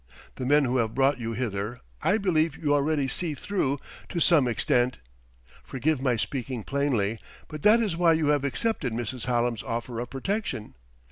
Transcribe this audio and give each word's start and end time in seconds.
The 0.37 0.47
men 0.47 0.65
who 0.65 0.77
have 0.77 0.95
brought 0.95 1.19
you 1.19 1.33
hither, 1.33 1.79
I 2.01 2.17
believe 2.17 2.57
you 2.57 2.73
already 2.73 3.07
see 3.07 3.35
through, 3.35 3.77
to 4.09 4.19
some 4.19 4.47
extent. 4.47 4.97
Forgive 5.63 6.01
my 6.01 6.15
speaking 6.15 6.63
plainly... 6.63 7.19
But 7.47 7.61
that 7.61 7.79
is 7.81 7.95
why 7.95 8.13
you 8.13 8.29
have 8.29 8.43
accepted 8.43 8.93
Mrs. 8.93 9.25
Hallam's 9.27 9.61
offer 9.61 9.99
of 9.99 10.09
protection. 10.09 10.73